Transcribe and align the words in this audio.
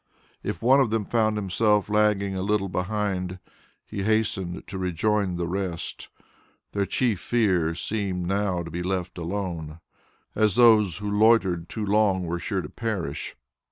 If 0.41 0.63
one 0.63 0.79
of 0.81 0.89
them 0.89 1.05
found 1.05 1.37
himself 1.37 1.87
lagging 1.87 2.35
a 2.35 2.41
little 2.41 2.69
behind, 2.69 3.37
he 3.85 4.01
hastened 4.01 4.65
to 4.65 4.79
rejoin 4.79 5.35
the 5.35 5.47
rest, 5.47 6.09
their 6.71 6.87
chief 6.87 7.19
fear 7.19 7.75
seeming 7.75 8.25
now 8.25 8.63
to 8.63 8.71
be 8.71 8.81
left 8.81 9.19
alone, 9.19 9.79
as 10.33 10.55
those 10.55 10.97
who 10.97 11.11
loitered 11.11 11.69
too 11.69 11.85
long 11.85 12.23
were 12.25 12.39
sure 12.39 12.61
to 12.61 12.69
perish. 12.69 13.35